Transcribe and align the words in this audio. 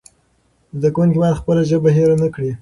زده 0.79 0.89
کوونکي 0.95 1.17
باید 1.21 1.39
خپله 1.41 1.61
ژبه 1.69 1.89
هېره 1.97 2.15
نه 2.23 2.29
کړي. 2.35 2.51